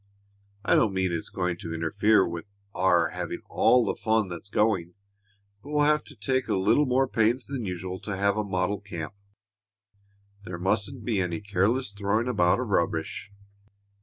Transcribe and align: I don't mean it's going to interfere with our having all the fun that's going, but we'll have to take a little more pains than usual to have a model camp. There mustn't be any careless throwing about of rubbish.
I 0.65 0.73
don't 0.73 0.95
mean 0.95 1.11
it's 1.11 1.29
going 1.29 1.57
to 1.57 1.75
interfere 1.75 2.27
with 2.27 2.45
our 2.73 3.09
having 3.09 3.43
all 3.51 3.85
the 3.85 3.93
fun 3.93 4.29
that's 4.29 4.49
going, 4.49 4.95
but 5.61 5.69
we'll 5.69 5.85
have 5.85 6.03
to 6.05 6.15
take 6.15 6.47
a 6.47 6.55
little 6.55 6.87
more 6.87 7.07
pains 7.07 7.45
than 7.45 7.65
usual 7.65 7.99
to 7.99 8.17
have 8.17 8.35
a 8.35 8.43
model 8.43 8.79
camp. 8.79 9.13
There 10.43 10.57
mustn't 10.57 11.05
be 11.05 11.21
any 11.21 11.39
careless 11.39 11.91
throwing 11.91 12.27
about 12.27 12.59
of 12.59 12.69
rubbish. 12.69 13.31